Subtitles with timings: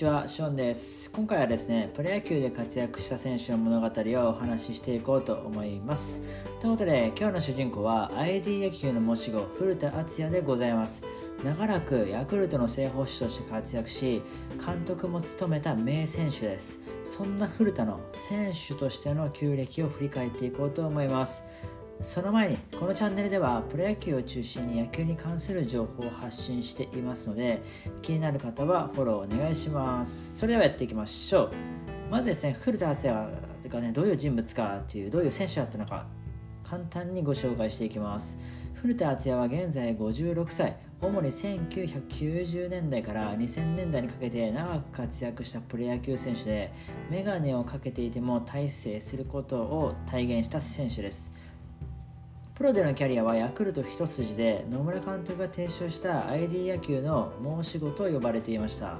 [0.00, 1.10] ちは、ショーンです。
[1.10, 6.22] 今回はですね、プロ野球で活躍した選手の物語をお話ししていこうと思います。
[6.58, 11.02] ということで、今日の主人公は ID 野球の申し子、古田敦也でございます。
[11.44, 14.22] 長らくヤクルトの正捕手として活躍し、
[14.64, 16.80] 監督も務めた名選手です。
[17.04, 21.44] そんな古田の選手としての旧歴を振り返っていこうと思います。
[22.02, 27.62] その前にこのチャンネルではプロ野球を中心に野球に関する情報を発信していますので
[28.00, 30.38] 気になる方はフォローお願いします。
[30.38, 31.52] それではやっていきましょう。
[32.10, 33.28] まずですね古田敦也
[33.68, 36.06] がねどういう人物かっていうどういう選手だったのか
[36.64, 38.38] 簡単にご紹介していきます。
[38.74, 40.76] 古田敦也は現在56歳。
[41.02, 46.72] 主に1990年代から2000年代にかけて長く活躍したプロ野球選手で
[47.10, 51.39] メガネをかけていても大成することを体現した選手です。
[52.60, 57.32] プロでのキャリアはヤクルト一筋で野村監督が提唱した ID 野球の
[57.62, 58.98] 申し子と呼ばれていました。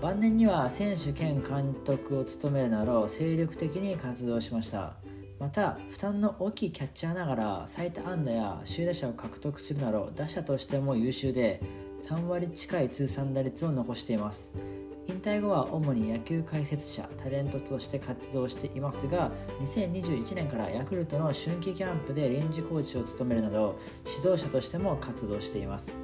[0.00, 4.94] 晩年には選手兼監督を務めるなど精力的に活動しました。
[5.40, 11.60] また負担の大きいキャッチャーながら最多安打や首位打者を獲得するなど打者としても優秀で
[12.04, 14.54] 3割近い通算打率を残しています。
[15.08, 25.96] 引退後は主に野球解説者タレントとして活動していますが2021年からヤクルトの春季キャンプで臨時コーチを務めるなど指導者としても活動しています。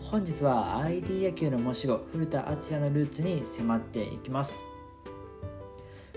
[0.00, 4.62] 本日は ID 野球の申し子古田敦也のルーツに迫っていきます。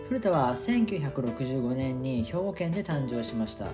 [0.08, 3.68] 古田は1965年に兵庫県で誕生しました。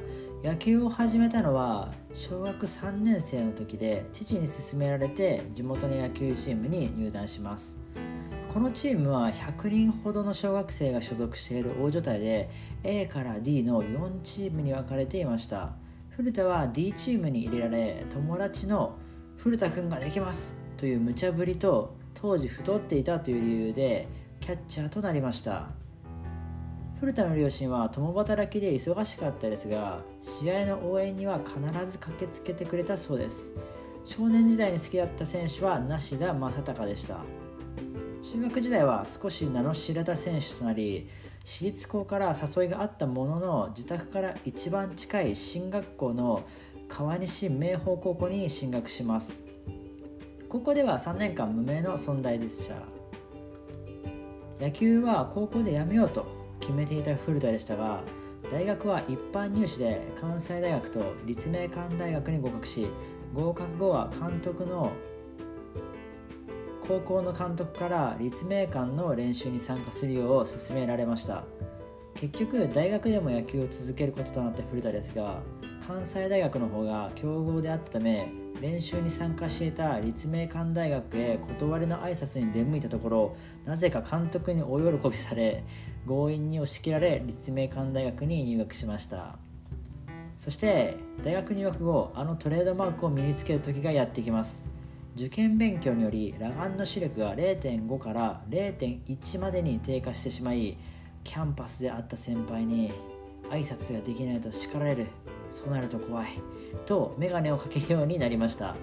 [0.44, 7.87] 野球を始めたのは小学3年生の時で父に勧められて地元の野球チームに入団します。
[8.54, 12.50] このチームは100人ほどの小学生が所属している大所帯で
[12.84, 15.74] A から D の4チームに分かれていました。
[16.10, 18.96] 古田は D チームに入れられ友達の
[19.36, 24.08] 古田君ができますという無茶ぶりと当時太っていたという理由で
[24.40, 25.68] キャッチャーとなりました。
[27.00, 33.54] 古田の両親は共働きで忙しかったですが試合の応援には必ず駆けつけてくれたそうです。
[34.04, 37.18] 少年時代に好きだった選手は梨田正孝でした。
[38.22, 41.08] 中学時代は少し名の知れた選手となり
[41.44, 46.44] 私立校から誘いがあったものの自宅から一番近い進学校の
[46.90, 49.40] 川西明豊高校に進学します。
[50.50, 52.76] 高校では3年間無名の存在でした。
[54.60, 56.26] 野球は高校でやめようと
[56.60, 58.02] 決めていた古田でしたが
[58.52, 62.88] 大学は一般入試で関西大学と立命館大学に合格し
[63.34, 64.92] 合格後は監督の
[66.88, 71.44] 高校の監督から立命館の練習に参加するよう勧められました。
[72.16, 75.42] 結局大学でも野球を続けることとなった古田ですが
[75.86, 85.64] 関西大学の方が強豪であったため練習に参加していた立命館大学へ断りの挨拶に出向いたところなぜか監督に大喜びされ
[86.08, 89.36] 強引に押し切られ立命館大学に入学しました。
[90.40, 94.77] そして大学入学後あのトレードマークを身につける時がやってきます。
[95.18, 100.78] 受験勉強により裸眼の視力が0.5から0.1までに低下してしまい
[101.24, 102.94] キャンパスで会った先輩に
[103.50, 105.08] 挨拶ができないと叱られる
[105.50, 106.28] そうなると怖い
[106.86, 108.76] と眼鏡をかけるようになりました。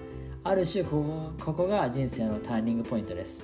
[0.43, 3.41] ある種ここここが人生のターニングポイントです。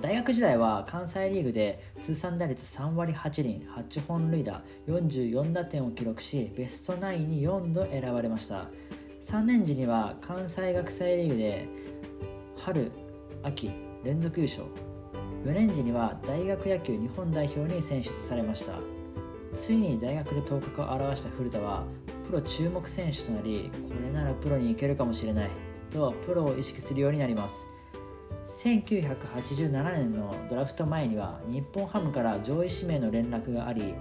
[0.00, 8.66] 大学時代は関西リーグで通算打率3割8厘8本塁打44打点を記録しベストナインに4度選ばれました。
[9.22, 11.68] 3年時には関西学生リーグで
[12.58, 12.90] 春
[13.44, 13.70] 秋
[14.04, 14.64] 連続優勝。
[15.44, 18.72] 4年時には大学野球日本代表に選出されました。
[19.54, 21.84] ついに大学で頭角を現した古田は
[22.26, 25.50] プロ注目選手となりこれならプロに行けるかもしれない
[25.90, 27.68] とプロを意識するようになります。
[28.44, 33.94] 1987年のドラフト前には日本ハムから上位指名の連絡があり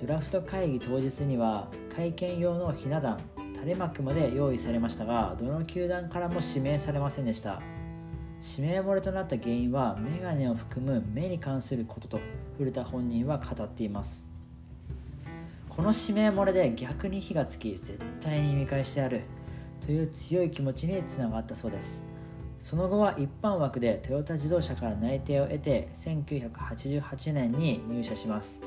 [0.00, 3.18] ドラフト会議当日には会見用のひな壇
[3.60, 7.60] 垂れ幕まで用意されましたがどの球団からも指名されませんでした。
[8.40, 12.20] 指名漏れとなった原因はメガネを含む目に関することと
[12.56, 14.28] 古田本人は語っています。
[15.68, 19.22] この指名漏れで逆に火がつき絶対に見返してやる。
[19.80, 22.04] という強い気持ちにつながったそうです。
[22.60, 28.60] その後は一般枠でトヨタ自動車から内定を得て1988年に入社します。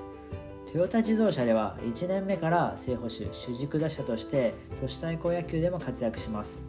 [0.72, 6.66] トヨタ自動車では1年目から正捕手主軸打者として都市対抗野球でも活躍します。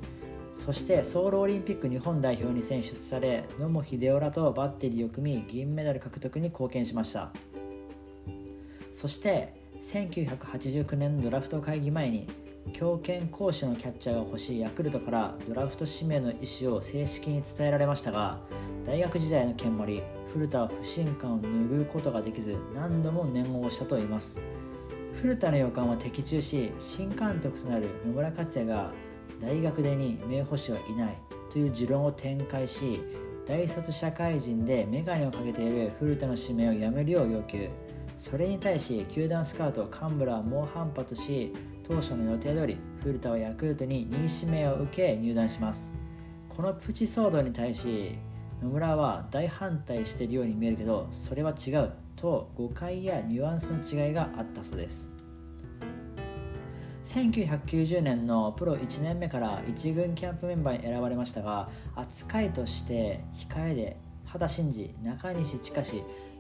[0.53, 7.31] そしてソウルオリンピック日本代表に選出され野茂英雄らとバッテリーを組み銀メダル獲得に貢献しました。
[8.93, 12.27] そして1989年のドラフト会議前に
[12.73, 18.41] 強肩攻守のキャッチャーが欲しいヤクルトからドラフト指名の意思を正式に伝えられましたが
[18.85, 20.03] 大学時代の剣森
[20.33, 24.41] 古田は不信感を拭うことができず何度も念を押したといいます。
[25.13, 28.91] 古田の予感は的中し新監督となる野村克也が
[29.41, 31.19] 大学でに名捕手はいない
[31.51, 33.01] という持論を展開し
[33.45, 37.69] 大卒社会人で眼鏡をかけている古田の指名をやめるよう要求。
[38.17, 41.53] それに対し球団スカウト幹部らは猛反発し
[41.83, 45.93] 当初の予定通り古田はヤクルトに2位指名を受け入団します。
[46.49, 48.17] このプチ騒動に対し
[48.63, 55.11] 野村は大反対しているように見えるけどそれは違うと誤解やニュアンスの違いがあったそうです。
[57.05, 65.83] 1990年のプロ1年目から1軍キャンプメンバーに選ばれましたが扱いとして控えで畑真二中西親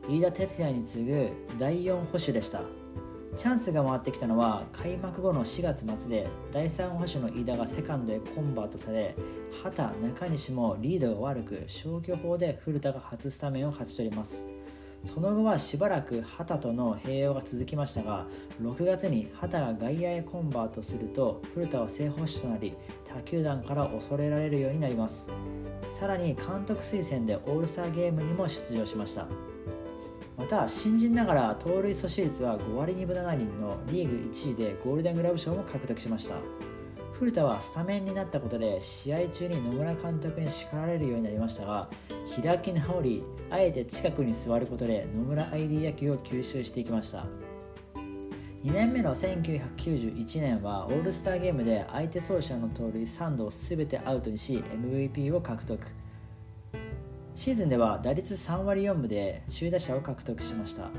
[0.09, 2.82] 飯田哲也に次ぐ第4捕手でした。
[3.35, 9.15] チャンスが回ってきたのは開幕後の4月末で第3捕手の飯田がセカンドへコンバートされ
[9.63, 14.47] 畑中西もリードが悪く消去法で古田が初スタメンを勝ち取ります。
[15.05, 18.27] その後はしばらく畑との併用が続きましたが
[18.61, 22.75] 6月に畑が外野へコンバートすると古田は正捕手となり
[23.05, 25.29] 他球団から恐れられるようになります。
[25.91, 29.27] さらに監督推薦でオールスターゲームにも出場しました。
[30.43, 36.35] また新人ながら盗塁阻止率は5割2分7厘のリーグ1位でゴールデングラブ賞も獲得しました。
[37.13, 41.89] 古田はスタメンになったことで試合中に野村監督に叱られるようになりましたが
[42.43, 47.25] 開き直りあえて近くに座ることで野村 ID 野球を吸収していきました。
[48.65, 55.87] 2年目の1991年はオールスターゲームで相手走者の盗塁3度を全てアウトにし MVP を獲得。
[57.35, 60.91] シーズンでは打率3割4分で首位打者を獲得しました。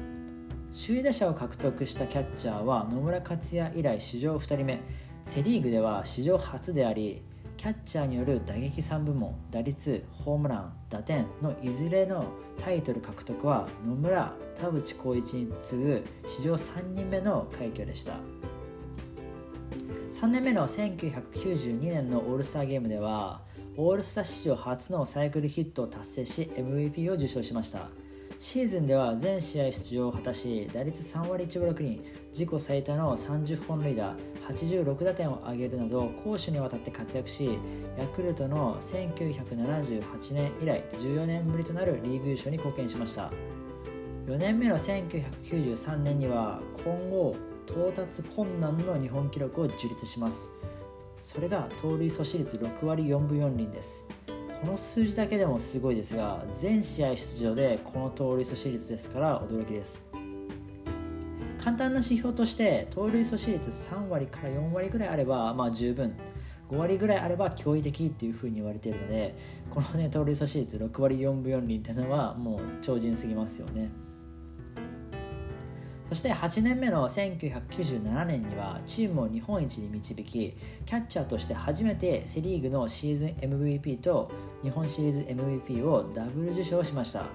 [0.71, 4.79] 首位打者を獲得したキャッチャーは野村克也以来史上2人目。
[5.25, 7.23] セ・リーグでは史上初であり
[7.55, 12.25] キャッチャーによる打撃3部門打率ホームラン打点のいずれの
[12.57, 18.15] タイトル獲得は野村田淵光一に次ぐ史上3人目の快挙でした。
[20.11, 23.41] 3年目の1992年のオールスターゲームでは
[23.75, 27.89] オールスター史上初のサイクルヒットを達成し MVP を受賞しました。
[28.39, 34.15] シーズンでは全試合出場を果たし打率3割1分6厘自己最多の30本塁打
[34.49, 37.57] 86打点を挙げるなど攻守にわたって活躍し
[37.97, 43.31] ヤクルトの1978年以来14年ぶりとなるリーグ優勝に貢献しました。
[44.27, 47.35] 4年目の1993年には今後
[47.67, 50.51] 到達困難の日本記録を樹立します。
[51.21, 54.03] それが盗塁阻止率6割4分4厘です。
[54.61, 60.05] この数字だけでもすごいですが全試合出場でこの盗塁阻止率ですから驚きです。
[61.57, 66.13] 簡単な指標として盗塁阻止率3割から4割ぐらいあればまあ十分。
[66.69, 69.35] 5割ぐらいあれば驚異的っていうふうに言われているので
[69.69, 73.91] このね盗塁阻止率6割4分4厘っていうのはもう超人すぎますよね。
[76.09, 87.25] そして8年目の1997年にはチームを日本一に導きキャッチャーとして初めてセ・リーグのシーズン MVP と日本シリーズ MVP をダブル受賞しました。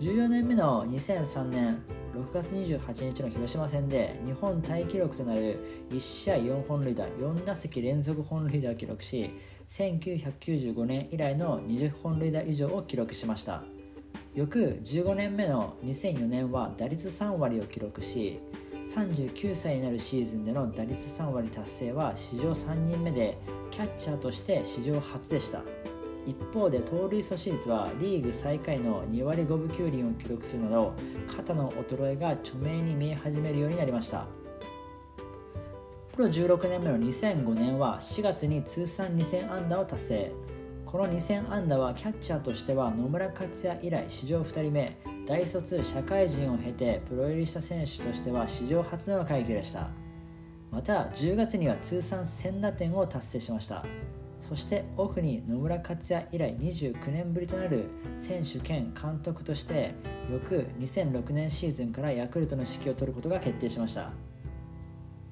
[0.00, 1.82] 14年目の2003年
[2.14, 9.30] 6月28日の広島戦で日本タイ記録となる1試合4本塁打4打席連続本塁打を記録し
[9.68, 13.62] 1995年以来の20本塁打以上を記録しました。
[14.34, 18.40] 翌15年目の2004年は打率3割を記録し
[18.88, 23.36] 39歳になるシーズンでの打率3割達成は史上3人目で
[23.70, 25.62] キャッチャーとして史上初でした。
[26.26, 30.92] 一方で盗塁阻止率はリーグ最下位の2割5分9厘を記録するなど
[31.26, 34.26] 肩の衰えが著名に見え始めるようになりました。
[36.12, 40.32] プロ16年目の2005年は4月に通算2000安打を達成。
[40.88, 44.96] この2000安打はキャッチャーとしては野村克也以来史上2人目。
[45.26, 49.90] 大卒社会人を経てプロ入りした選手としては史上初の快挙でした。
[50.70, 53.84] また10月には通算1000打点を達成しました。
[54.40, 59.94] そしてオフに野村克也以来29年ぶりとなる選手兼監督として
[60.32, 64.10] 翌2006年シーズンからヤクルトの指揮を執ることが決定しました。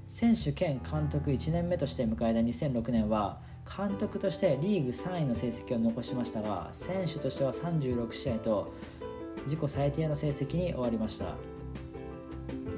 [0.07, 8.73] 選手兼監督1年目として迎えた2006年は監督としてリーグ3位の成績を残しましたが選手としては36試合と
[9.45, 11.35] 自己最低の成績に終わりました。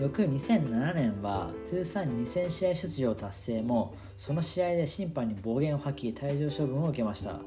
[0.01, 7.41] 翌2007年は通算2000試合出場達成もその試合で審判に暴言を吐き退場処分を受けました。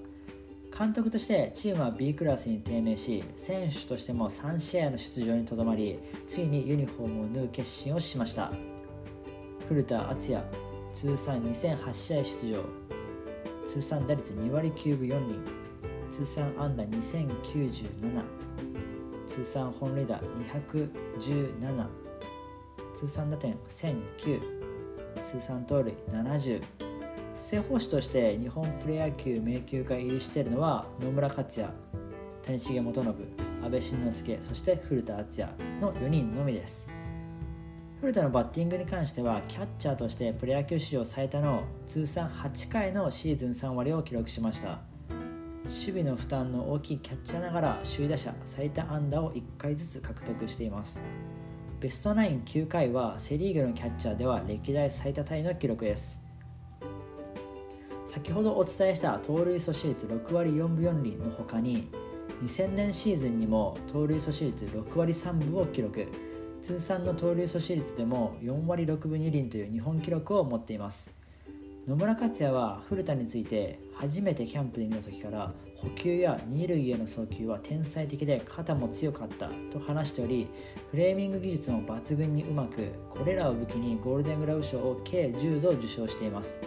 [0.78, 8.52] 監督としてチームは B クラスに低迷し選手としても3試合の出場にとどまりついにユニフォームを縫う決心をしました。
[9.68, 10.44] 古田敦也
[10.94, 13.01] 通算2008試合出場。
[13.72, 15.40] 通算打率2割9分4厘。
[16.12, 18.22] 通算安打2097
[19.26, 20.20] 通算本塁打
[21.18, 21.86] 217
[22.94, 24.42] 通算打点1009
[25.24, 26.62] 通算盗塁70
[27.34, 31.74] 正捕手として日本プロ野球迷宮会入りしているのは野村克也。
[32.44, 33.16] 谷繁元信
[33.64, 36.90] 阿部慎之助そして古田敦也の4人のみです。
[38.02, 44.80] 古田のバッティングに関してはキャッチャーとしてプロ野球史上最多の通算8回のシーズン3割を記録しました。
[45.66, 51.04] 守備の負担の大きいキャッチャーながら首位打者最多安打を1回ずつ獲得しています。
[51.80, 56.20] ベストナイン9回はセ・リーグのキャッチャーでは歴代最多タイの記録です。
[58.08, 61.88] 先ほどお伝えした盗塁阻止率6割4分4厘の他に
[62.42, 66.31] 2000年シーズンにも盗塁阻止率6割3分を記録。
[66.62, 71.12] 通算の盗塁阻止率でも4割6分2厘という日本記録を持っています。
[71.88, 80.48] 野村克也は古田について初めてキャンプで見た時から補給や二塁への送球は天才的で肩も強かったと話しており
[80.92, 86.60] フレーミング技術も抜群にうまくこれらを武器にゴールデングラブ賞を計10度受賞しています。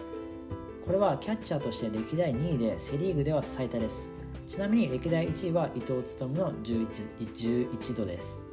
[0.85, 4.11] これはキャッチャーとして歴代2位でセ・リーグでは最多です。
[4.49, 6.89] ちなみに歴代1位は伊藤勉の 11,
[7.21, 8.44] 11度です。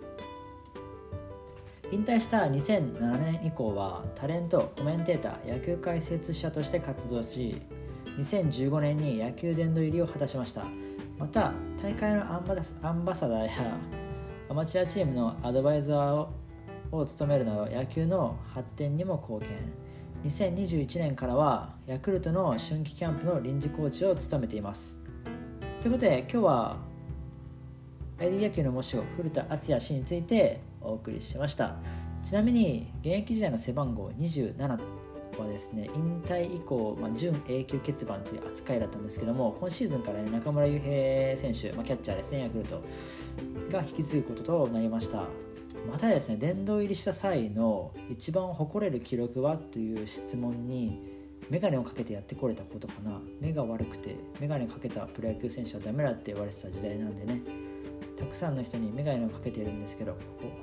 [1.92, 7.62] 引退した2007年以降はタレントコメンテーター野球解説者として活動し
[8.18, 10.64] 2015年に野球殿堂入りを果たしました。
[11.20, 13.78] また大会のアンバアンバサダーや
[14.50, 16.28] アマチュアチームのアドバイザー
[16.92, 19.50] を務めるなど野球の発展にも貢献。
[20.24, 24.98] 2021年からはヤクルトの春季キャンプの臨時コーチを務めています。
[25.82, 26.78] ということで今日は
[28.18, 31.76] ID 野球の模試を古田敦也氏についてお送りしました。
[32.24, 34.80] ちなみに現役時代の背番号27
[35.40, 42.82] はですね引退以降、まあ、準永久欠番という扱いだったんですけども今シーズンから、ね、中村悠平選手、まあ、キャッチャーですねヤクルト
[43.72, 45.26] が引き継ぐこととなりました。
[45.90, 51.00] またですね殿堂入りした際の一番誇れる記録はという質問に
[51.50, 53.20] 眼鏡をかけてやってこれたことかな。
[53.40, 57.42] 目が悪くて眼鏡かけたプロ野球選手はダメだって言われてた時代なんでね
[58.22, 60.18] たくさんの人に眼鏡をかけてるんですけどこ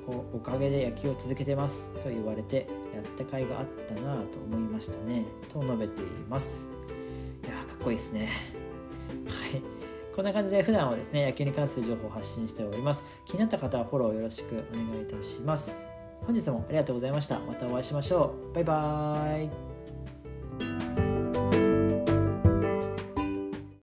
[0.06, 6.68] こおかげで野球を続けてますと言われてやった甲斐があったなと思いましたねと述べています。
[7.44, 8.28] いやかっこいいですね。
[9.26, 9.62] はい。
[10.14, 13.04] こんな感じで普段はですね野球に関する情報を発信しております。
[13.24, 15.74] 気になった方はフォローよろしくお願いいたします。
[16.22, 17.38] 本日もありがとうございました。
[17.40, 18.54] またお会いしましょう。
[18.54, 19.77] バイバーイ。